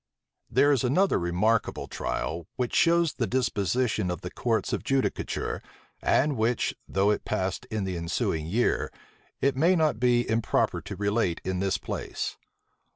There 0.49 0.71
is 0.71 0.83
another 0.83 1.19
remarkable 1.19 1.85
trial, 1.85 2.47
which 2.55 2.73
shows 2.73 3.13
the 3.13 3.27
disposition 3.27 4.09
of 4.09 4.21
the 4.21 4.31
courts 4.31 4.73
of 4.73 4.83
judicature, 4.83 5.61
and 6.01 6.35
which, 6.35 6.73
though 6.87 7.11
it 7.11 7.23
passed 7.23 7.65
in 7.65 7.83
the 7.83 7.97
ensuing 7.97 8.47
year, 8.47 8.91
it 9.41 9.55
may 9.55 9.75
not 9.75 9.99
be 9.99 10.27
improper 10.27 10.81
to 10.81 10.95
relate 10.95 11.39
in 11.43 11.59
this 11.59 11.77
place. 11.77 12.35